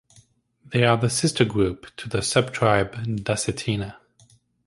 They 0.65 0.83
are 0.83 0.97
the 0.97 1.11
sister 1.11 1.45
group 1.45 1.95
to 1.97 2.09
the 2.09 2.23
subtribe 2.23 2.93
Dacetina. 3.23 3.97